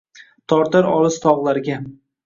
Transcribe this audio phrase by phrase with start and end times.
[0.53, 1.81] Tortar olis tog’larga.